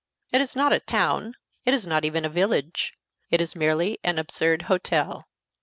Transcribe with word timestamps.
It 0.31 0.41
is 0.41 0.55
not 0.55 0.73
a 0.73 0.79
town; 0.79 1.35
it 1.63 1.75
is 1.75 1.85
not 1.85 2.03
even 2.05 2.25
a 2.25 2.29
village: 2.29 2.95
it 3.29 3.39
is 3.39 3.55
merely 3.55 3.99
an 4.03 4.17
absurd 4.17 4.63
hotel. 4.63 5.27